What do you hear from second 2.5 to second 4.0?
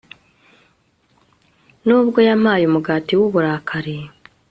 umugati w'uburakari